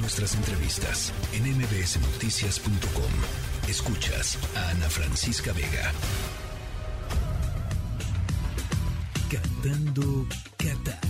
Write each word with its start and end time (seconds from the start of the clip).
nuestras 0.00 0.34
entrevistas 0.34 1.12
en 1.32 1.44
mbsnoticias.com. 1.56 3.12
Escuchas 3.68 4.38
a 4.56 4.70
Ana 4.70 4.88
Francisca 4.88 5.52
Vega. 5.52 5.92
Cantando 9.30 10.26
Qatar. 10.56 11.00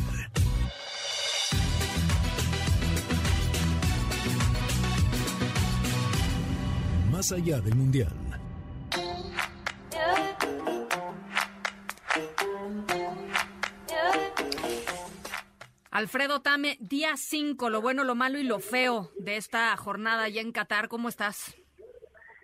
Más 7.11 7.33
allá 7.33 7.61
del 7.61 7.75
Mundial. 7.75 8.28
Alfredo 15.99 16.43
Tame, 16.43 16.77
día 16.79 17.17
5, 17.17 17.71
lo 17.71 17.83
bueno, 17.83 18.05
lo 18.05 18.15
malo 18.15 18.39
y 18.39 18.45
lo 18.45 18.61
feo 18.61 19.11
de 19.19 19.37
esta 19.37 19.77
jornada 19.77 20.23
allá 20.23 20.41
en 20.41 20.53
Qatar. 20.53 20.87
¿Cómo 20.87 21.09
estás? 21.09 21.57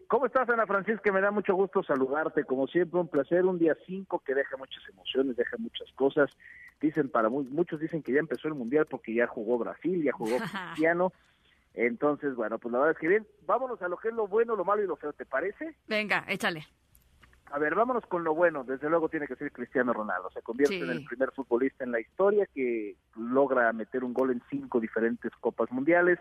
¿Cómo 0.08 0.26
estás, 0.26 0.48
Ana 0.48 0.66
Francisca? 0.66 1.12
Me 1.12 1.20
da 1.20 1.30
mucho 1.30 1.54
gusto 1.54 1.84
saludarte. 1.84 2.42
Como 2.42 2.66
siempre, 2.66 2.98
un 2.98 3.06
placer. 3.06 3.44
Un 3.44 3.60
día 3.60 3.76
5 3.86 4.22
que 4.26 4.34
deja 4.34 4.56
muchas 4.56 4.82
emociones, 4.88 5.36
deja 5.36 5.56
muchas 5.58 5.88
cosas. 5.92 6.32
Dicen 6.80 7.08
para 7.08 7.28
muchos 7.28 7.78
dicen 7.78 8.02
que 8.02 8.12
ya 8.12 8.18
empezó 8.18 8.48
el 8.48 8.54
mundial 8.54 8.86
porque 8.90 9.14
ya 9.14 9.28
jugó 9.28 9.56
Brasil, 9.58 10.02
ya 10.02 10.10
jugó 10.10 10.36
Cristiano. 10.74 11.12
Entonces, 11.74 12.34
bueno, 12.34 12.58
pues 12.58 12.72
la 12.72 12.78
verdad 12.78 12.96
es 12.96 12.98
que 12.98 13.06
bien. 13.06 13.24
Vámonos 13.46 13.80
a 13.82 13.86
lo 13.86 13.98
que 13.98 14.08
es 14.08 14.14
lo 14.14 14.26
bueno, 14.26 14.56
lo 14.56 14.64
malo 14.64 14.82
y 14.82 14.88
lo 14.88 14.96
feo, 14.96 15.12
¿te 15.12 15.26
parece? 15.26 15.76
Venga, 15.86 16.24
échale. 16.26 16.66
A 17.50 17.58
ver, 17.58 17.74
vámonos 17.74 18.04
con 18.06 18.24
lo 18.24 18.34
bueno. 18.34 18.64
Desde 18.64 18.88
luego 18.88 19.08
tiene 19.08 19.26
que 19.26 19.36
ser 19.36 19.52
Cristiano 19.52 19.92
Ronaldo. 19.92 20.30
Se 20.30 20.42
convierte 20.42 20.80
en 20.80 20.90
el 20.90 21.04
primer 21.04 21.30
futbolista 21.32 21.84
en 21.84 21.92
la 21.92 22.00
historia 22.00 22.48
que 22.52 22.96
logra 23.16 23.72
meter 23.72 24.02
un 24.02 24.12
gol 24.12 24.30
en 24.32 24.42
cinco 24.50 24.80
diferentes 24.80 25.30
copas 25.40 25.70
mundiales. 25.70 26.18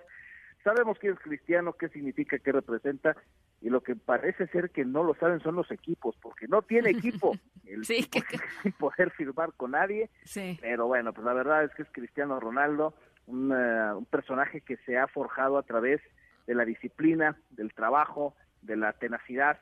Sabemos 0.64 0.98
quién 1.00 1.14
es 1.14 1.20
Cristiano, 1.20 1.74
qué 1.74 1.90
significa, 1.90 2.40
qué 2.40 2.52
representa, 2.52 3.18
y 3.62 3.70
lo 3.70 3.82
que 3.82 3.96
parece 3.96 4.48
ser 4.48 4.70
que 4.70 4.86
no 4.86 5.04
lo 5.04 5.14
saben 5.16 5.42
son 5.42 5.56
los 5.56 5.70
equipos, 5.72 6.16
porque 6.22 6.48
no 6.48 6.62
tiene 6.62 6.92
equipo, 6.92 7.36
el 7.66 7.84
sí, 7.84 8.06
que... 8.06 8.22
sin 8.62 8.72
poder 8.80 9.12
firmar 9.12 9.54
con 9.54 9.72
nadie. 9.72 10.10
Sí. 10.24 10.58
Pero 10.62 10.88
bueno, 10.88 11.14
pues 11.14 11.26
la 11.26 11.34
verdad 11.34 11.66
es 11.66 11.74
que 11.76 11.82
es 11.82 11.90
Cristiano 11.92 12.40
Ronaldo, 12.40 12.94
un, 13.26 13.52
uh, 13.52 13.98
un 13.98 14.06
personaje 14.06 14.62
que 14.62 14.78
se 14.86 14.98
ha 14.98 15.08
forjado 15.08 15.58
a 15.58 15.64
través 15.64 16.02
de 16.48 16.56
la 16.56 16.64
disciplina, 16.64 17.38
del 17.50 17.74
trabajo, 17.74 18.36
de 18.62 18.78
la 18.78 18.94
tenacidad 18.94 19.60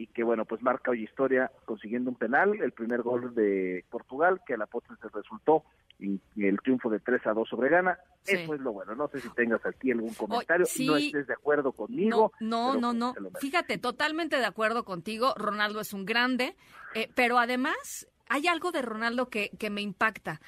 y 0.00 0.06
que 0.06 0.22
bueno, 0.22 0.46
pues 0.46 0.62
marca 0.62 0.92
hoy 0.92 1.04
historia 1.04 1.52
consiguiendo 1.66 2.08
un 2.08 2.16
penal, 2.16 2.58
el 2.62 2.72
primer 2.72 3.02
gol 3.02 3.34
de 3.34 3.84
Portugal, 3.90 4.40
que 4.46 4.54
a 4.54 4.56
la 4.56 4.64
postre 4.66 4.96
se 4.96 5.08
resultó 5.08 5.64
en 5.98 6.18
el 6.36 6.58
triunfo 6.62 6.88
de 6.88 7.00
3 7.00 7.26
a 7.26 7.34
2 7.34 7.46
sobre 7.46 7.68
Ghana. 7.68 7.98
Sí. 8.22 8.36
Eso 8.36 8.54
es 8.54 8.60
lo 8.62 8.72
bueno. 8.72 8.94
No 8.94 9.08
sé 9.08 9.20
si 9.20 9.28
tengas 9.34 9.64
aquí 9.66 9.90
algún 9.90 10.14
comentario, 10.14 10.64
sí. 10.64 10.86
no 10.86 10.96
estés 10.96 11.26
de 11.26 11.34
acuerdo 11.34 11.72
conmigo. 11.72 12.32
No, 12.40 12.76
no, 12.76 12.94
no, 12.94 13.12
pero 13.12 13.24
no. 13.24 13.30
pues, 13.30 13.42
Fíjate, 13.42 13.76
totalmente 13.76 14.36
de 14.36 14.46
acuerdo 14.46 14.86
contigo. 14.86 15.34
Ronaldo 15.36 15.80
es 15.80 15.92
un 15.92 16.06
grande, 16.06 16.56
eh, 16.94 17.10
pero 17.14 17.38
además 17.38 18.08
hay 18.30 18.46
algo 18.46 18.72
de 18.72 18.80
Ronaldo 18.80 19.28
que, 19.28 19.50
que 19.58 19.68
me 19.68 19.82
impacta. 19.82 20.40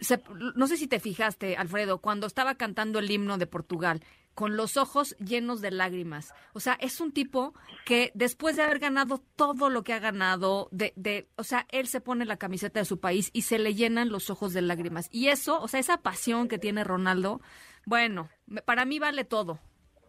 Se, 0.00 0.22
no 0.56 0.66
sé 0.66 0.76
si 0.76 0.86
te 0.86 1.00
fijaste, 1.00 1.56
Alfredo, 1.56 1.98
cuando 1.98 2.26
estaba 2.26 2.54
cantando 2.54 2.98
el 2.98 3.10
himno 3.10 3.38
de 3.38 3.46
Portugal, 3.46 4.00
con 4.34 4.56
los 4.56 4.76
ojos 4.76 5.16
llenos 5.18 5.60
de 5.60 5.70
lágrimas. 5.70 6.32
O 6.52 6.60
sea, 6.60 6.74
es 6.80 7.00
un 7.00 7.12
tipo 7.12 7.54
que 7.84 8.10
después 8.14 8.56
de 8.56 8.62
haber 8.62 8.78
ganado 8.78 9.20
todo 9.36 9.68
lo 9.68 9.82
que 9.82 9.92
ha 9.92 9.98
ganado, 9.98 10.68
de, 10.70 10.92
de, 10.96 11.28
o 11.36 11.44
sea, 11.44 11.66
él 11.70 11.86
se 11.86 12.00
pone 12.00 12.24
la 12.24 12.36
camiseta 12.36 12.80
de 12.80 12.86
su 12.86 13.00
país 13.00 13.30
y 13.32 13.42
se 13.42 13.58
le 13.58 13.74
llenan 13.74 14.10
los 14.10 14.30
ojos 14.30 14.52
de 14.52 14.62
lágrimas. 14.62 15.08
Y 15.12 15.28
eso, 15.28 15.60
o 15.60 15.68
sea, 15.68 15.80
esa 15.80 15.98
pasión 15.98 16.48
que 16.48 16.58
tiene 16.58 16.84
Ronaldo, 16.84 17.40
bueno, 17.86 18.28
para 18.64 18.84
mí 18.84 18.98
vale 18.98 19.24
todo, 19.24 19.58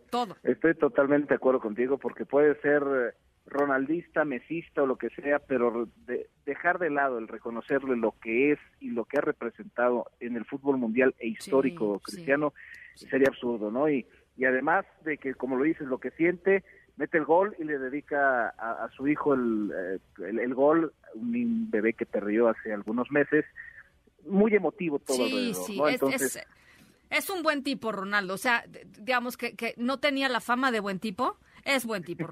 todo. 0.09 0.38
Estoy 0.44 0.75
totalmente 0.75 1.30
de 1.30 1.36
acuerdo 1.36 1.59
contigo 1.59 1.97
porque 1.97 2.25
puede 2.25 2.59
ser 2.62 2.84
eh, 2.84 3.14
ronaldista, 3.52 4.25
mesista 4.25 4.81
o 4.83 4.88
lo 4.88 4.97
que 4.97 5.09
sea, 5.09 5.39
pero 5.39 5.88
de, 6.07 6.30
dejar 6.45 6.79
de 6.79 6.89
lado 6.89 7.19
el 7.19 7.28
reconocerle 7.28 7.95
lo 7.97 8.16
que 8.22 8.53
es 8.53 8.59
y 8.79 8.89
lo 8.91 9.06
que 9.06 9.17
ha 9.17 9.22
representado 9.22 10.09
en 10.19 10.35
el 10.38 10.45
fútbol 10.45 10.78
mundial 10.78 11.13
e 11.19 11.28
histórico 11.28 11.97
Sí, 12.00 12.00
sí. 12.00 12.11
cristiano 12.16 12.53
sería 12.95 13.28
absurdo, 13.28 13.69
¿no? 13.69 13.90
Y, 13.90 14.06
y 14.38 14.45
además 14.45 14.85
de 15.03 15.17
que, 15.17 15.34
como 15.35 15.57
lo 15.57 15.63
dices, 15.66 15.85
lo 15.88 16.00
que 16.00 16.11
siente, 16.11 16.63
mete 16.95 17.17
el 17.17 17.25
gol 17.25 17.56
y 17.59 17.63
le 17.66 17.78
dedica 17.78 18.50
a, 18.57 18.85
a 18.85 18.90
su 18.95 19.07
hijo 19.07 19.34
el, 19.34 19.72
eh, 19.75 20.00
el, 20.28 20.40
el 20.40 20.53
gol, 20.56 20.94
un 21.16 21.69
bebé 21.69 21.94
que 21.94 22.06
perdió 22.06 22.47
hace 22.47 22.72
algunos 22.73 23.11
meses, 23.11 23.45
muy 24.25 24.53
emotivo 24.56 25.00
todo 25.00 25.17
Sí, 25.17 25.23
alrededor, 25.23 25.66
sí, 25.66 25.78
¿no? 25.78 25.88
es, 25.88 25.94
Entonces, 25.95 26.35
es- 26.38 26.47
es 27.09 27.29
un 27.29 27.44
buen 27.44 27.61
tipo, 27.63 27.91
Ronaldo. 27.91 28.34
O 28.35 28.38
sea, 28.38 28.63
digamos 28.97 29.35
que, 29.35 29.53
que 29.57 29.73
no 29.75 30.00
tenía 30.00 30.29
la 30.29 30.40
fama 30.40 30.72
de 30.72 30.79
buen 30.79 31.00
tipo, 31.00 31.38
es 31.66 31.85
buen 31.85 32.03
tipo. 32.03 32.29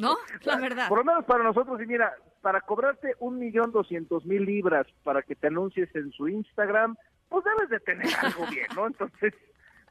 ¿No? 0.00 0.16
La 0.42 0.56
verdad. 0.58 0.88
Por 0.88 0.98
lo 0.98 1.04
menos 1.04 1.24
para 1.24 1.42
nosotros, 1.44 1.80
y 1.82 1.86
mira, 1.86 2.14
para 2.42 2.60
cobrarte 2.60 3.14
un 3.20 3.38
millón 3.38 3.72
doscientos 3.72 4.24
mil 4.26 4.44
libras 4.44 4.86
para 5.02 5.22
que 5.22 5.34
te 5.34 5.46
anuncies 5.48 5.94
en 5.94 6.10
su 6.12 6.28
Instagram, 6.28 6.96
pues 7.28 7.44
debes 7.44 7.70
de 7.70 7.80
tener 7.80 8.06
algo 8.22 8.46
bien, 8.50 8.66
¿no? 8.76 8.86
Entonces, 8.86 9.34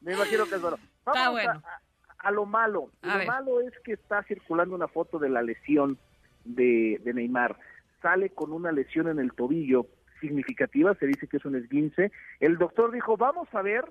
me 0.01 0.13
imagino 0.13 0.45
que 0.45 0.55
es 0.55 0.61
bueno. 0.61 0.77
Vamos 1.05 1.17
Está 1.19 1.29
bueno. 1.31 1.51
a, 1.51 1.69
a- 1.69 1.81
a 2.19 2.31
lo 2.31 2.45
malo. 2.45 2.89
A 3.01 3.07
lo 3.07 3.17
ver. 3.17 3.27
malo 3.27 3.59
es 3.61 3.73
que 3.83 3.93
está 3.93 4.23
circulando 4.23 4.75
una 4.75 4.87
foto 4.87 5.19
de 5.19 5.27
la 5.29 5.41
lesión 5.41 5.97
de, 6.45 7.01
de 7.03 7.13
Neymar. 7.13 7.57
Sale 8.01 8.29
con 8.29 8.53
una 8.53 8.71
lesión 8.71 9.09
en 9.09 9.19
el 9.19 9.33
tobillo 9.33 9.87
significativa, 10.21 10.95
se 10.95 11.05
dice 11.07 11.27
que 11.27 11.35
es 11.37 11.43
un 11.45 11.55
esguince. 11.57 12.13
El 12.39 12.57
doctor 12.57 12.91
dijo, 12.93 13.17
vamos 13.17 13.49
a 13.53 13.61
ver, 13.61 13.83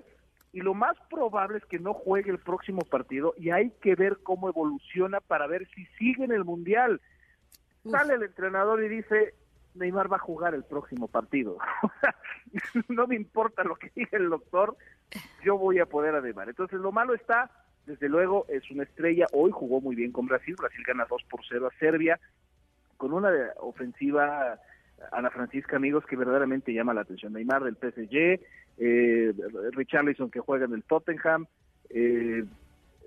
y 0.53 0.61
lo 0.61 0.75
más 0.75 0.97
probable 1.09 1.59
es 1.59 1.65
que 1.65 1.79
no 1.79 1.95
juegue 1.95 2.31
el 2.31 2.39
próximo 2.39 2.83
partido, 2.83 3.35
y 3.39 3.51
hay 3.51 3.71
que 3.81 3.95
ver 3.95 4.19
cómo 4.23 4.49
evoluciona 4.49 5.21
para 5.21 5.47
ver 5.47 5.67
si 5.75 5.87
sigue 5.99 6.25
en 6.25 6.33
el 6.33 6.45
Mundial. 6.45 7.01
Uf. 7.85 7.93
Sale 7.93 8.15
el 8.15 8.23
entrenador 8.23 8.83
y 8.85 8.89
dice, 8.89 9.35
Neymar 9.75 10.13
va 10.13 10.17
a 10.17 10.21
jugar 10.21 10.55
el 10.55 10.65
próximo 10.65 11.09
partido. 11.09 11.57
no 12.89 13.07
me 13.07 13.17
importa 13.17 13.65
lo 13.65 13.77
que 13.77 13.91
diga 13.95 14.19
el 14.19 14.29
doctor, 14.29 14.77
yo 15.43 15.57
voy 15.57 15.79
a 15.79 15.87
poder 15.87 16.15
a 16.15 16.21
Neymar. 16.21 16.51
Entonces 16.51 16.79
lo 16.79 16.93
malo 16.93 17.15
está, 17.15 17.51
desde 17.87 18.09
luego 18.09 18.45
es 18.49 18.71
una 18.71 18.85
estrella, 18.85 19.27
hoy 19.33 19.51
jugó 19.53 19.81
muy 19.81 19.97
bien 19.97 20.13
con 20.13 20.27
Brasil, 20.27 20.55
Brasil 20.59 20.85
gana 20.87 21.07
2 21.09 21.23
por 21.31 21.41
0 21.49 21.67
a 21.67 21.79
Serbia, 21.79 22.21
con 22.99 23.13
una 23.13 23.31
ofensiva, 23.59 24.61
Ana 25.11 25.31
Francisca, 25.31 25.77
amigos, 25.77 26.05
que 26.07 26.17
verdaderamente 26.17 26.73
llama 26.73 26.95
la 26.95 27.03
atención. 27.03 27.33
Neymar 27.33 27.65
del 27.65 27.77
PSG, 27.77 28.41
eh, 28.79 29.35
Richarlison 29.73 30.31
que 30.31 30.41
juega 30.41 30.67
en 30.67 30.75
el 30.75 30.85
Tottenham, 30.85 31.47
eh, 31.91 32.45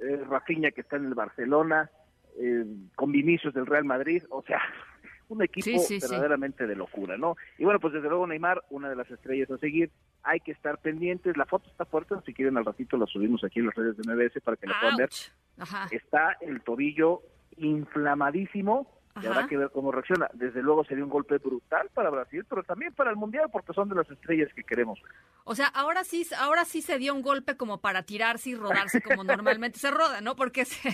eh, 0.01 0.23
Rafinha 0.29 0.71
que 0.71 0.81
está 0.81 0.97
en 0.97 1.05
el 1.05 1.13
Barcelona, 1.13 1.89
eh, 2.37 2.65
con 2.95 3.11
Vinicius 3.11 3.53
del 3.53 3.65
Real 3.65 3.85
Madrid, 3.85 4.23
o 4.29 4.41
sea, 4.43 4.59
un 5.29 5.41
equipo 5.41 5.65
Sí, 5.65 5.79
sí, 5.79 5.99
sí. 5.99 6.07
verdaderamente 6.07 6.67
de 6.67 6.75
locura, 6.75 7.17
¿no? 7.17 7.35
Y 7.57 7.63
bueno, 7.63 7.79
pues 7.79 7.93
desde 7.93 8.09
luego 8.09 8.27
Neymar, 8.27 8.63
una 8.69 8.89
de 8.89 8.95
las 8.95 9.09
estrellas 9.09 9.49
a 9.49 9.57
seguir, 9.57 9.89
hay 10.23 10.39
que 10.39 10.51
estar 10.51 10.77
pendientes, 10.79 11.37
la 11.37 11.45
foto 11.45 11.69
está 11.69 11.85
fuerte, 11.85 12.15
si 12.25 12.33
quieren 12.33 12.57
al 12.57 12.65
ratito 12.65 12.97
la 12.97 13.05
subimos 13.05 13.43
aquí 13.43 13.59
en 13.59 13.67
las 13.67 13.75
redes 13.75 13.97
de 13.97 14.03
MBS 14.13 14.41
para 14.43 14.57
que 14.57 14.67
la 14.67 14.79
puedan 14.79 14.97
ver. 14.97 15.09
Ajá. 15.57 15.87
está 15.91 16.35
el 16.41 16.61
tobillo 16.61 17.21
inflamadísimo 17.57 18.94
y 19.21 19.25
habrá 19.27 19.47
que 19.47 19.57
ver 19.57 19.69
cómo 19.71 19.91
reacciona. 19.91 20.29
Desde 20.33 20.61
luego 20.61 20.83
sería 20.83 21.03
un 21.03 21.09
golpe 21.09 21.37
brutal 21.37 21.89
para 21.93 22.09
Brasil, 22.09 22.45
pero 22.49 22.63
también 22.63 22.93
para 22.93 23.11
el 23.11 23.15
Mundial 23.15 23.49
porque 23.51 23.73
son 23.73 23.87
de 23.89 23.95
las 23.95 24.09
estrellas 24.09 24.49
que 24.53 24.63
queremos. 24.63 24.99
O 25.45 25.55
sea, 25.55 25.67
ahora 25.67 26.03
sí, 26.03 26.27
ahora 26.37 26.65
sí 26.65 26.81
se 26.81 26.97
dio 26.97 27.13
un 27.13 27.21
golpe 27.21 27.55
como 27.55 27.79
para 27.79 28.03
tirarse 28.03 28.49
y 28.49 28.55
rodarse 28.55 29.01
como 29.01 29.23
normalmente 29.23 29.79
se 29.79 29.91
roda, 29.91 30.19
¿no? 30.21 30.35
Porque 30.35 30.65
se, 30.65 30.89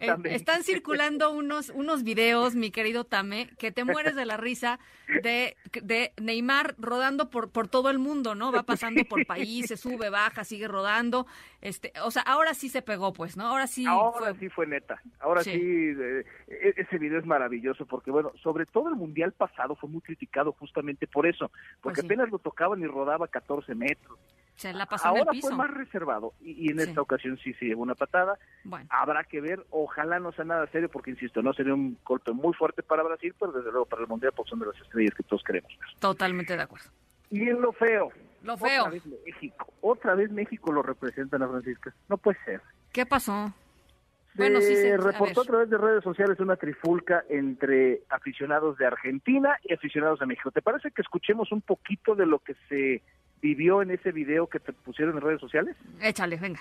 eh, 0.00 0.16
están 0.24 0.62
circulando 0.64 1.30
unos, 1.30 1.70
unos 1.70 2.02
videos, 2.02 2.54
mi 2.56 2.70
querido 2.70 3.04
Tame, 3.04 3.50
que 3.58 3.70
te 3.72 3.84
mueres 3.84 4.16
de 4.16 4.26
la 4.26 4.36
risa 4.36 4.78
de, 5.22 5.56
de 5.82 6.12
Neymar 6.20 6.74
rodando 6.78 7.30
por, 7.30 7.50
por 7.50 7.68
todo 7.68 7.90
el 7.90 7.98
mundo, 7.98 8.34
¿no? 8.34 8.50
Va 8.52 8.64
pasando 8.64 9.04
por 9.04 9.24
países, 9.26 9.80
sube, 9.80 10.10
baja, 10.10 10.44
sigue 10.44 10.66
rodando. 10.66 11.26
Este, 11.60 11.92
o 12.02 12.10
sea, 12.10 12.22
ahora 12.22 12.52
sí 12.54 12.68
se 12.68 12.82
pegó, 12.82 13.12
pues, 13.12 13.36
¿no? 13.36 13.46
Ahora 13.46 13.66
sí 13.66 13.86
Ahora 13.86 14.30
fue. 14.34 14.38
sí 14.40 14.48
fue 14.48 14.66
neta. 14.66 15.00
Ahora 15.20 15.42
Sí. 15.42 15.52
sí, 15.52 15.60
eh, 15.60 16.24
e- 16.48 16.74
ese 16.76 16.98
video 16.98 17.18
es 17.18 17.24
maravilloso 17.26 17.43
porque, 17.86 18.10
bueno, 18.10 18.32
sobre 18.42 18.66
todo 18.66 18.88
el 18.88 18.94
Mundial 18.96 19.32
pasado 19.32 19.74
fue 19.76 19.88
muy 19.88 20.00
criticado 20.00 20.52
justamente 20.52 21.06
por 21.06 21.26
eso, 21.26 21.48
porque 21.80 21.96
Pues 21.96 21.98
sí. 22.00 22.06
apenas 22.06 22.30
lo 22.30 22.38
tocaban 22.38 22.80
y 22.80 22.86
rodaba 22.86 23.28
14 23.28 23.74
metros. 23.74 24.18
Se 24.56 24.72
la 24.72 24.86
pasó 24.86 25.08
en 25.08 25.14
el 25.14 25.18
Ahora 25.20 25.30
piso. 25.32 25.48
fue 25.48 25.56
más 25.56 25.70
reservado 25.72 26.32
y, 26.40 26.52
y 26.66 26.70
en 26.70 26.78
Sí. 26.78 26.88
esta 26.88 27.00
ocasión 27.00 27.36
sí 27.38 27.52
se 27.54 27.64
llevó 27.64 27.82
una 27.82 27.94
patada. 27.96 28.38
Bueno, 28.62 28.86
Habrá 28.90 29.24
que 29.24 29.40
ver, 29.40 29.64
ojalá 29.70 30.20
no 30.20 30.30
sea 30.32 30.44
nada 30.44 30.66
serio 30.68 30.88
porque, 30.88 31.10
insisto, 31.10 31.42
no 31.42 31.52
sería 31.54 31.74
un 31.74 31.98
golpe 32.04 32.30
muy 32.32 32.52
fuerte 32.54 32.82
para 32.84 33.02
Brasil, 33.02 33.34
pero 33.38 33.50
desde 33.52 33.70
luego 33.72 33.86
para 33.86 34.02
el 34.02 34.08
Mundial 34.08 34.32
pues 34.36 34.48
son 34.48 34.60
de 34.60 34.66
las 34.66 34.80
estrellas 34.80 35.12
que 35.14 35.24
todos 35.24 35.42
queremos 35.42 35.72
totalmente 35.98 36.56
de 36.56 36.62
acuerdo. 36.62 36.88
Y 37.30 37.48
en 37.48 37.60
lo 37.60 37.72
feo. 37.72 38.10
Lo 38.42 38.56
feo. 38.56 38.82
Otra 38.82 38.90
vez 38.92 39.06
México. 39.24 39.72
Otra 39.80 40.14
vez 40.14 40.30
México 40.30 40.70
lo 40.72 40.82
representa 40.82 41.36
a 41.36 41.48
Francisca. 41.48 41.92
No 42.08 42.16
puede 42.18 42.38
ser. 42.44 42.60
¿Qué 42.92 43.04
pasó? 43.06 43.52
Se 44.34 44.42
Bueno, 44.42 44.60
sí, 44.60 44.74
sí, 44.74 44.88
a 44.88 44.96
reportó 44.96 45.40
a, 45.40 45.44
ver. 45.44 45.46
través 45.46 45.70
de 45.70 45.78
redes 45.78 46.02
sociales 46.02 46.40
una 46.40 46.56
trifulca 46.56 47.24
entre 47.28 48.02
aficionados 48.10 48.76
de 48.78 48.86
Argentina 48.86 49.56
y 49.62 49.74
aficionados 49.74 50.18
de 50.18 50.26
México. 50.26 50.50
¿Te 50.50 50.60
parece 50.60 50.90
que 50.90 51.02
escuchemos 51.02 51.52
un 51.52 51.60
poquito 51.60 52.16
de 52.16 52.26
lo 52.26 52.40
que 52.40 52.54
se 52.68 53.02
vivió 53.40 53.80
en 53.80 53.92
ese 53.92 54.10
video 54.10 54.48
que 54.48 54.58
te 54.58 54.72
pusieron 54.72 55.14
en 55.16 55.20
redes 55.20 55.40
sociales? 55.40 55.76
Échale, 56.00 56.36
venga. 56.36 56.60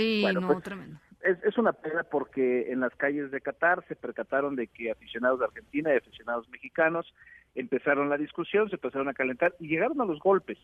Sí, 0.00 0.24
no, 0.34 0.46
pues, 0.46 0.62
tremendo. 0.62 0.98
Es, 1.22 1.42
es, 1.42 1.58
una 1.58 1.72
pena 1.72 2.04
porque 2.04 2.70
en 2.70 2.80
las 2.80 2.94
calles 2.94 3.30
de 3.30 3.40
Qatar 3.40 3.84
se 3.88 3.96
percataron 3.96 4.54
de 4.54 4.68
que 4.68 4.90
aficionados 4.90 5.40
de 5.40 5.46
Argentina 5.46 5.92
y 5.92 5.96
aficionados 5.96 6.48
mexicanos 6.50 7.12
empezaron 7.54 8.08
la 8.08 8.16
discusión, 8.16 8.68
se 8.68 8.76
empezaron 8.76 9.08
a 9.08 9.14
calentar 9.14 9.54
y 9.58 9.68
llegaron 9.68 10.00
a 10.00 10.04
los 10.04 10.20
golpes. 10.20 10.58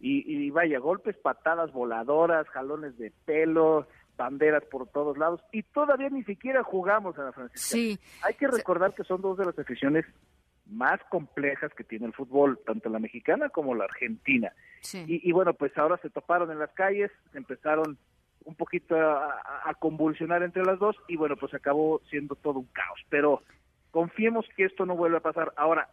Y, 0.00 0.24
y 0.30 0.50
vaya, 0.50 0.78
golpes, 0.78 1.16
patadas 1.16 1.72
voladoras, 1.72 2.46
jalones 2.48 2.98
de 2.98 3.12
pelo, 3.24 3.86
banderas 4.16 4.64
por 4.64 4.88
todos 4.88 5.16
lados 5.18 5.40
y 5.52 5.62
todavía 5.62 6.08
ni 6.10 6.24
siquiera 6.24 6.62
jugamos 6.62 7.18
a 7.18 7.24
la 7.24 7.32
Francisca. 7.32 7.76
Sí. 7.76 7.98
Hay 8.22 8.34
que 8.34 8.48
recordar 8.48 8.94
que 8.94 9.04
son 9.04 9.20
dos 9.20 9.38
de 9.38 9.46
las 9.46 9.58
aficiones 9.58 10.04
más 10.66 11.00
complejas 11.10 11.72
que 11.74 11.84
tiene 11.84 12.06
el 12.06 12.12
fútbol, 12.12 12.58
tanto 12.64 12.88
la 12.88 12.98
mexicana 12.98 13.48
como 13.50 13.74
la 13.74 13.84
argentina. 13.84 14.52
Y, 15.06 15.32
bueno, 15.32 15.54
pues 15.54 15.76
ahora 15.78 15.98
se 16.02 16.10
toparon 16.10 16.50
en 16.50 16.58
las 16.58 16.70
calles, 16.72 17.10
empezaron 17.32 17.96
un 18.44 18.54
poquito 18.54 18.96
a, 18.96 19.74
convulsionar 19.78 20.42
entre 20.42 20.64
las 20.64 20.78
dos 20.78 20.96
y 21.08 21.16
bueno, 21.16 21.36
pues 21.36 21.52
acabó 21.54 22.00
siendo 22.10 22.34
todo 22.34 22.60
un 22.60 22.66
caos. 22.66 23.00
Pero 23.08 23.42
confiemos 23.90 24.46
que 24.56 24.64
esto 24.64 24.86
no 24.86 24.96
vuelva 24.96 25.18
a 25.18 25.22
pasar. 25.22 25.52
Ahora, 25.56 25.88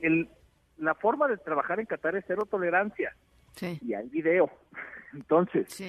el, 0.00 0.28
la 0.78 0.94
forma 0.94 1.28
de 1.28 1.36
trabajar 1.38 1.80
en 1.80 1.86
Qatar 1.86 2.16
es 2.16 2.24
cero 2.26 2.46
tolerancia. 2.50 3.14
Y 3.60 3.94
hay 3.94 4.08
video. 4.08 4.50
Entonces, 5.12 5.80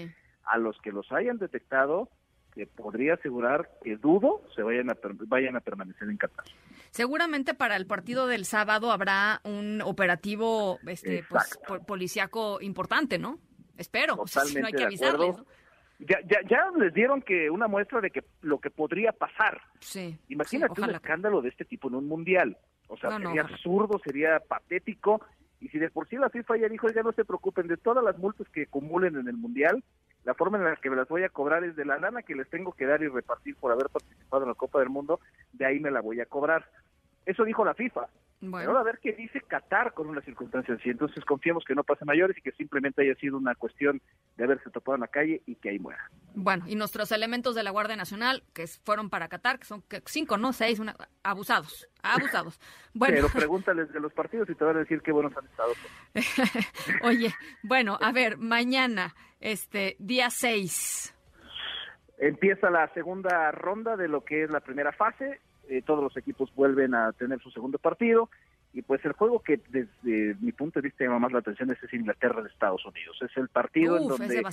a 0.46 0.58
los 0.58 0.80
que 0.82 0.92
los 0.92 1.12
hayan 1.12 1.38
detectado, 1.38 2.10
que 2.54 2.68
podría 2.68 3.14
asegurar 3.14 3.70
que 3.84 3.96
dudo 3.96 4.42
se 4.56 4.62
vayan 4.62 4.90
a, 4.90 4.98
vayan 5.28 5.56
a 5.56 5.62
permanecer 5.62 6.10
en 6.10 6.18
Qatar. 6.18 6.46
Seguramente 6.90 7.54
para 7.54 7.76
el 7.78 7.86
partido 7.86 8.28
del 8.28 8.46
sábado 8.46 8.92
habrá 8.92 9.40
un 9.44 9.82
operativo 9.82 10.80
este, 10.86 11.24
pues, 11.30 11.60
policíaco 11.88 12.60
importante, 12.62 13.18
¿no? 13.18 13.40
Espero, 13.78 14.16
no 14.16 14.68
hay 14.68 14.74
que 14.74 14.84
avisarles. 14.84 15.38
Ya, 16.08 16.20
ya, 16.22 16.40
ya 16.50 16.72
les 16.78 16.94
dieron 16.94 17.22
que 17.22 17.50
una 17.50 17.68
muestra 17.68 18.02
de 18.02 18.10
que 18.10 18.24
lo 18.42 18.60
que 18.60 18.72
podría 18.72 19.12
pasar. 19.12 19.62
Sí. 19.80 20.18
Imagínate 20.30 20.82
un 20.82 20.90
escándalo 20.90 21.42
de 21.42 21.50
este 21.50 21.66
tipo 21.66 21.90
en 21.90 21.96
un 21.96 22.08
mundial. 22.08 22.58
O 22.88 22.98
sea, 22.98 23.18
sería 23.18 23.44
absurdo, 23.44 24.02
sería 24.04 24.40
patético. 24.40 25.22
Y 25.60 25.70
si 25.70 25.78
de 25.78 25.90
por 25.92 26.08
sí 26.08 26.18
la 26.18 26.30
FIFA 26.30 26.58
ya 26.58 26.70
dijo, 26.70 26.90
ya 26.90 27.04
no 27.04 27.12
se 27.12 27.24
preocupen 27.24 27.68
de 27.68 27.78
todas 27.78 28.04
las 28.04 28.18
multas 28.18 28.50
que 28.50 28.64
acumulen 28.64 29.16
en 29.16 29.28
el 29.28 29.38
mundial, 29.38 29.84
la 30.24 30.34
forma 30.34 30.58
en 30.58 30.66
la 30.66 30.76
que 30.76 30.90
me 30.90 30.96
las 30.96 31.08
voy 31.08 31.24
a 31.24 31.30
cobrar 31.30 31.64
es 31.64 31.76
de 31.76 31.86
la 31.86 31.98
lana 31.98 32.22
que 32.22 32.36
les 32.36 32.50
tengo 32.50 32.74
que 32.74 32.86
dar 32.86 33.02
y 33.02 33.08
repartir 33.08 33.56
por 33.56 33.72
haber 33.72 33.90
participado 33.90 34.44
en 34.44 34.50
la 34.50 34.56
Copa 34.56 34.80
del 34.80 34.90
Mundo, 34.90 35.20
de 35.54 35.66
ahí 35.66 35.80
me 35.80 35.92
la 35.92 36.02
voy 36.02 36.20
a 36.20 36.26
cobrar. 36.26 36.68
Eso 37.26 37.44
dijo 37.44 37.64
la 37.64 37.74
FIFA. 37.74 38.08
Bueno. 38.42 38.76
a 38.76 38.84
ver 38.84 39.00
qué 39.02 39.14
dice 39.14 39.40
Qatar 39.42 39.94
con 39.94 40.08
una 40.10 40.22
circunstancia 40.22 40.74
así. 40.74 40.90
Entonces 40.90 41.24
confiemos 41.26 41.64
que 41.64 41.76
no 41.76 41.84
pase 41.84 42.06
mayores 42.06 42.36
y 42.38 42.42
que 42.42 42.52
simplemente 42.54 43.04
haya 43.04 43.14
sido 43.16 43.38
una 43.38 43.54
cuestión 43.54 44.02
de 44.36 44.44
haberse 44.44 44.72
topado 44.72 44.96
en 44.96 45.02
la 45.02 45.08
calle 45.08 45.44
y 45.46 45.56
que 45.56 45.70
ahí 45.70 45.78
muera. 45.78 46.10
Bueno, 46.34 46.66
y 46.68 46.76
nuestros 46.76 47.12
elementos 47.12 47.54
de 47.54 47.62
la 47.62 47.70
Guardia 47.70 47.96
Nacional 47.96 48.44
que 48.54 48.66
fueron 48.84 49.12
para 49.12 49.28
Qatar, 49.28 49.60
que 49.60 49.66
son 49.66 49.84
cinco, 50.06 50.40
no 50.40 50.54
seis, 50.54 50.80
una, 50.80 50.96
abusados, 51.24 51.88
abusados. 52.02 52.60
Bueno. 52.94 53.16
Pero 53.16 53.30
pregúntales 53.34 53.94
de 53.94 54.02
los 54.02 54.12
partidos 54.12 54.50
y 54.50 54.56
te 54.56 54.66
van 54.66 54.76
a 54.76 54.80
decir 54.80 55.02
qué 55.02 55.14
buenos 55.14 55.32
han 55.38 55.46
estado. 55.46 55.72
Oye, 57.04 57.34
bueno, 57.64 57.98
a 58.02 58.12
ver, 58.12 58.38
mañana, 58.38 59.16
este, 59.40 59.96
día 59.98 60.30
seis. 60.30 61.16
Empieza 62.18 62.70
la 62.70 62.94
segunda 62.94 63.50
ronda 63.52 63.96
de 63.96 64.10
lo 64.10 64.26
que 64.26 64.44
es 64.44 64.52
la 64.52 64.60
primera 64.60 64.92
fase 64.92 65.40
eh, 65.72 65.82
todos 65.82 66.04
los 66.04 66.18
equipos 66.18 66.54
vuelven 66.54 66.94
a 66.94 67.14
tener 67.14 67.40
su 67.40 67.50
segundo 67.50 67.78
partido 67.78 68.30
y 68.74 68.82
pues 68.82 69.04
el 69.06 69.14
juego 69.14 69.40
que 69.40 69.62
desde 69.70 70.36
mi 70.42 70.52
punto 70.52 70.82
de 70.82 70.90
vista 70.90 71.06
llama 71.06 71.20
más 71.20 71.32
la 71.32 71.40
atención 71.40 71.72
es, 71.72 71.94
Inglaterra 71.94 72.42
de 72.42 72.50
Estados 72.50 72.86
Unidos. 72.86 73.18
Es 73.22 73.36
el 73.38 73.48
partido 73.48 73.98
en 73.98 74.08
donde 74.10 74.44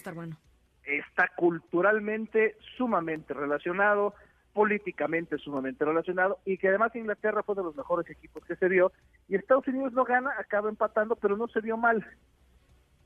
está 0.85 1.29
culturalmente 1.37 2.57
sumamente 2.77 3.35
relacionado, 3.35 4.15
políticamente 4.53 5.39
sumamente 5.39 5.85
relacionado 5.85 6.39
y 6.45 6.57
que 6.57 6.69
además 6.69 6.95
Inglaterra 6.95 7.43
fue 7.43 7.57
de 7.57 7.65
los 7.65 7.75
mejores 7.75 8.09
equipos 8.09 8.45
que 8.45 8.55
se 8.55 8.69
vio 8.69 8.93
y 9.29 9.35
Estados 9.35 9.67
Unidos 9.67 9.93
no 9.95 10.05
gana, 10.05 10.31
acaba 10.39 10.69
empatando, 10.69 11.17
pero 11.17 11.37
no 11.37 11.49
se 11.49 11.61
vio 11.61 11.77
mal. 11.77 12.07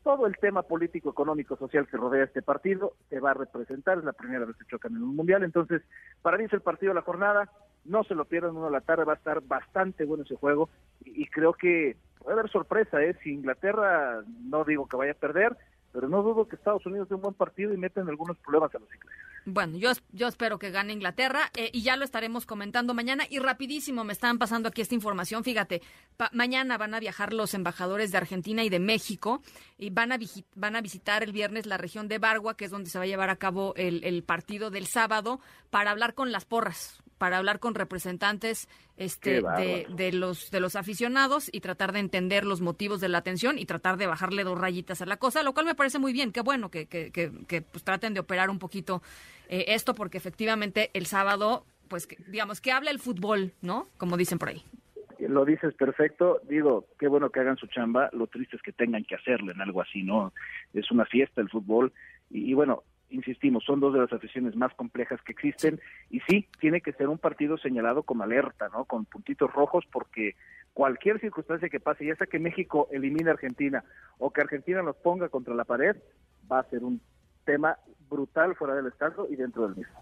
Todo 0.03 0.27
el 0.27 0.37
tema 0.37 0.63
político, 0.63 1.09
económico, 1.09 1.57
social 1.57 1.89
que 1.89 1.97
rodea 1.97 2.25
este 2.25 2.43
partido 2.43 2.93
se 3.09 3.21
va 3.21 3.31
a 3.31 3.35
representar, 3.35 3.97
es 3.97 4.05
la 4.05 4.13
primera 4.13 4.45
vez 4.45 4.57
que 4.57 4.67
chocan 4.67 4.97
en 4.97 5.03
un 5.03 5.17
mundial, 5.17 5.45
entonces 5.45 5.81
para 6.21 6.37
mí 6.37 6.45
es 6.45 6.53
el 6.53 6.61
partido 6.61 6.91
de 6.91 6.97
la 6.97 7.07
jornada, 7.07 7.49
no 7.85 8.05
se 8.05 8.15
lo 8.15 8.25
pierdan 8.25 8.57
uno 8.57 8.67
a 8.67 8.71
la 8.71 8.81
tarde, 8.81 9.05
va 9.05 9.15
a 9.15 9.17
estar 9.17 9.41
bastante 9.43 10.05
bueno 10.05 10.25
ese 10.25 10.37
juego 10.37 10.69
y, 11.05 11.27
creo 11.27 11.53
que 11.53 11.97
puede 12.19 12.39
haber 12.39 12.51
sorpresa, 12.51 13.03
¿eh? 13.03 13.17
Si 13.23 13.31
Inglaterra, 13.31 14.23
no 14.45 14.65
digo 14.65 14.87
que 14.87 14.97
vaya 14.97 15.13
a 15.13 15.17
perder, 15.17 15.57
pero 15.93 16.09
no 16.09 16.23
dudo 16.23 16.47
que 16.47 16.57
Estados 16.57 16.87
Unidos 16.87 17.09
dé 17.09 17.17
un 17.17 17.23
buen 17.23 17.35
partido 17.35 17.75
y 17.75 17.77
metan 17.77 18.09
algunos 18.09 18.37
problemas 18.39 18.75
a 18.75 18.79
los 18.79 18.95
ingleses. 18.95 19.19
Bueno, 19.45 19.77
yo, 19.77 19.91
yo 20.13 20.29
espero 20.29 20.59
que 20.59 20.71
gane 20.71 20.93
Inglaterra 20.93 21.51
eh, 21.57 21.71
y 21.73 21.83
ya 21.83 21.97
lo 21.97 22.05
estaremos 22.05 22.47
comentando 22.47 22.95
mañana. 22.95 23.25
Y 23.29 23.41
rapidísimo, 23.41 24.05
me 24.05 24.13
están 24.13 24.39
pasando 24.39 24.69
aquí 24.69 24.81
esta 24.81 24.95
información. 24.95 25.43
Fíjate, 25.43 25.83
mañana 26.33 26.79
van 26.79 26.95
a 26.95 27.01
viajar 27.01 27.33
los 27.33 27.53
embajadores 27.53 28.13
de 28.13 28.19
Argentina 28.19 28.63
y 28.63 28.69
de 28.69 28.79
México 28.79 29.43
y 29.79 29.91
van 29.91 30.13
a, 30.13 30.19
van 30.55 30.77
a 30.77 30.81
visitar 30.81 31.25
el 31.25 31.33
viernes 31.33 31.67
la 31.67 31.77
región 31.77 32.07
de 32.07 32.19
Bargua, 32.19 32.57
que 32.57 32.67
es 32.67 32.71
donde 32.71 32.89
se 32.89 32.99
va 32.99 33.05
a 33.05 33.09
llevar 33.09 33.31
a 33.31 33.37
cabo 33.37 33.75
el 33.75 34.23
partido 34.23 34.71
del 34.71 34.87
sábado, 34.87 35.41
para 35.71 35.91
hablar 35.91 36.15
con 36.15 36.31
las 36.31 36.45
porras 36.45 37.03
para 37.23 37.39
hablar 37.39 37.61
con 37.61 37.77
representantes 37.77 38.69
este, 38.97 39.43
de, 39.95 40.13
los, 40.13 40.51
de 40.51 40.59
los 40.59 40.75
aficionados 40.75 41.49
y 41.53 41.61
tratar 41.61 41.93
de 41.93 42.01
entender 42.01 42.45
los 42.45 42.61
motivos 42.61 43.01
de 43.01 43.09
la 43.09 43.19
atención 43.19 43.61
y 43.61 43.65
tratar 43.65 43.97
de 43.97 44.09
bajarle 44.09 44.43
dos 44.43 44.59
rayitas 44.59 45.03
a 45.03 45.07
la 45.07 45.19
cosa, 45.19 45.45
lo 45.45 45.55
cual 45.55 45.67
me 45.67 45.77
parece 45.77 46.01
muy 46.01 46.13
bien. 46.13 46.33
Qué 46.33 46.41
bueno 46.41 46.69
que, 46.69 46.87
que, 46.87 47.13
que, 47.13 47.63
pues, 47.63 47.85
traten 47.85 48.13
de 48.13 48.19
operar 48.19 48.51
un 48.51 48.59
poquito 48.59 49.03
eh, 49.49 49.67
esto, 49.69 49.95
porque 49.95 50.19
efectivamente 50.19 50.91
el 50.95 51.07
sábado, 51.07 51.65
pues 51.87 52.09
digamos, 52.27 52.61
que 52.61 52.73
habla 52.73 52.91
el 52.91 52.99
fútbol, 52.99 53.53
¿no? 53.63 53.87
Como 53.99 54.17
dicen 54.17 54.41
por 54.41 54.49
ahí 54.49 54.65
lo 55.21 55.45
dices 55.45 55.73
perfecto, 55.75 56.41
digo, 56.49 56.87
qué 56.99 57.07
bueno 57.07 57.31
que 57.31 57.39
hagan 57.39 57.57
su 57.57 57.69
chamba, 57.69 58.11
lo 58.13 58.27
triste 58.27 58.57
es 58.57 58.63
que 58.63 58.73
tengan 58.73 59.05
que 59.05 59.15
hacerlo 59.15 59.53
en 59.53 59.61
algo 59.61 59.81
así, 59.81 60.03
¿no? 60.03 60.33
Es 60.75 60.91
una 60.91 61.05
fiesta 61.05 61.41
el 61.41 61.49
fútbol 61.49 61.93
y 62.31 62.53
bueno, 62.55 62.83
insistimos, 63.13 63.65
son 63.65 63.81
dos 63.81 63.93
de 63.93 64.01
las 64.01 64.13
aficiones 64.13 64.57
más 64.57 64.75
complejas 64.75 65.21
que 65.23 65.33
existen 65.33 65.81
y 66.11 66.21
sí, 66.21 66.49
tiene 66.61 66.81
que 66.81 66.93
ser 66.93 67.09
un 67.09 67.19
partido 67.19 67.59
señalado 67.59 68.03
como 68.03 68.25
alerta, 68.25 68.69
¿no? 68.73 68.85
Con 68.85 69.05
puntitos 69.05 69.53
rojos 69.53 69.85
porque 69.93 70.35
cualquier 70.73 71.21
circunstancia 71.21 71.69
que 71.69 71.81
pase, 71.81 72.07
ya 72.07 72.17
sea 72.17 72.27
que 72.27 72.39
México 72.39 72.89
elimine 72.91 73.31
a 73.31 73.35
Argentina 73.35 73.85
o 74.19 74.31
que 74.33 74.41
Argentina 74.41 74.83
nos 74.83 74.97
ponga 74.97 75.29
contra 75.29 75.55
la 75.55 75.65
pared, 75.65 75.97
va 76.51 76.61
a 76.61 76.71
ser 76.71 76.83
un 76.85 77.01
tema 77.45 77.77
brutal 78.09 78.55
fuera 78.57 78.75
del 78.75 78.87
estado 78.87 79.27
y 79.31 79.37
dentro 79.37 79.67
del 79.67 79.77
mismo. 79.77 79.95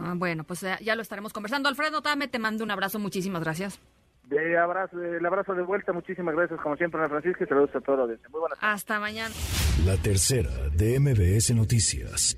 Ah, 0.00 0.14
bueno, 0.16 0.44
pues 0.44 0.60
ya, 0.60 0.78
ya, 0.80 0.94
lo 0.96 1.02
estaremos 1.02 1.32
conversando. 1.32 1.68
Alfredo 1.68 2.02
Tame, 2.02 2.28
te 2.28 2.38
mando 2.38 2.64
un 2.64 2.70
abrazo, 2.70 2.98
muchísimas 2.98 3.42
gracias. 3.42 3.80
De 4.28 4.58
abrazo, 4.58 5.02
el 5.02 5.24
abrazo 5.24 5.54
de 5.54 5.62
vuelta, 5.62 5.92
muchísimas 5.92 6.34
gracias 6.34 6.60
como 6.60 6.76
siempre, 6.76 7.00
Ana 7.00 7.08
Francisca, 7.08 7.44
y 7.44 7.46
saludos 7.46 7.74
a 7.74 7.80
todos. 7.80 8.08
Muy 8.30 8.40
buenas 8.40 8.58
Hasta 8.60 9.00
mañana. 9.00 9.34
La 9.86 9.96
tercera 9.96 10.50
de 10.76 11.00
MBS 11.00 11.54
Noticias. 11.54 12.36